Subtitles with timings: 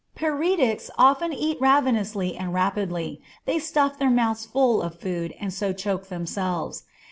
[0.15, 5.73] Paretics often eat ravenously and rapidly, they stuff their mouths full of food and so
[5.73, 6.85] choke themselves.